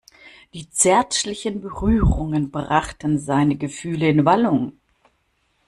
[0.55, 4.73] Die zärtlichen Berührungen brachten seine Gefühle in Wallung.